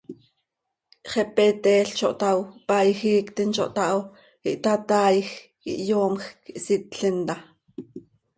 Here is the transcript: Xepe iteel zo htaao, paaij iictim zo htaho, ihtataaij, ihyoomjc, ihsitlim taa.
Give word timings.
Xepe 1.11 1.43
iteel 1.53 1.87
zo 1.99 2.09
htaao, 2.13 2.39
paaij 2.67 2.91
iictim 3.11 3.49
zo 3.57 3.65
htaho, 3.71 3.99
ihtataaij, 4.49 5.17
ihyoomjc, 5.71 6.27
ihsitlim 6.57 7.17
taa. 7.27 7.41